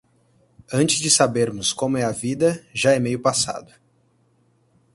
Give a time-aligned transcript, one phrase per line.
[0.73, 3.71] Antes de sabermos como é a vida, já é meio passado.